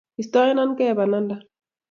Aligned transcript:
Istoenkei 0.21 0.95
pananda. 1.01 1.35